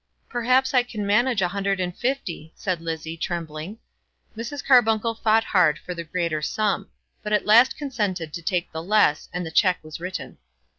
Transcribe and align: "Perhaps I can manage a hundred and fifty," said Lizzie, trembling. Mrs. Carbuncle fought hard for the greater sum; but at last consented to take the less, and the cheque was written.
"Perhaps 0.29 0.73
I 0.73 0.81
can 0.81 1.05
manage 1.05 1.43
a 1.43 1.47
hundred 1.49 1.79
and 1.79 1.95
fifty," 1.95 2.51
said 2.55 2.81
Lizzie, 2.81 3.15
trembling. 3.15 3.77
Mrs. 4.35 4.65
Carbuncle 4.65 5.13
fought 5.13 5.43
hard 5.43 5.77
for 5.77 5.93
the 5.93 6.03
greater 6.03 6.41
sum; 6.41 6.89
but 7.21 7.33
at 7.33 7.45
last 7.45 7.77
consented 7.77 8.33
to 8.33 8.41
take 8.41 8.71
the 8.71 8.81
less, 8.81 9.29
and 9.31 9.45
the 9.45 9.51
cheque 9.51 9.83
was 9.83 9.99
written. 9.99 10.39